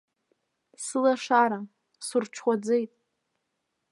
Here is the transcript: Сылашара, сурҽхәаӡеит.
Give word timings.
Сылашара, 0.83 1.59
сурҽхәаӡеит. 2.07 2.91